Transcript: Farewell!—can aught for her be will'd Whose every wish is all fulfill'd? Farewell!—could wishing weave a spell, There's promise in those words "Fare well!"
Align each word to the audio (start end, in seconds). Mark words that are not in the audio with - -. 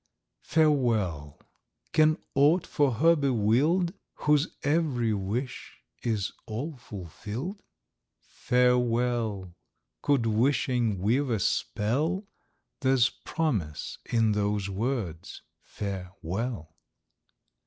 Farewell!—can 0.41 2.17
aught 2.33 2.65
for 2.65 2.93
her 2.93 3.15
be 3.15 3.29
will'd 3.29 3.93
Whose 4.25 4.47
every 4.63 5.13
wish 5.13 5.77
is 6.01 6.31
all 6.47 6.75
fulfill'd? 6.75 7.61
Farewell!—could 8.19 10.25
wishing 10.25 10.97
weave 10.97 11.29
a 11.29 11.37
spell, 11.39 12.25
There's 12.79 13.09
promise 13.11 13.99
in 14.05 14.31
those 14.31 14.71
words 14.71 15.43
"Fare 15.61 16.09
well!" 16.23 16.75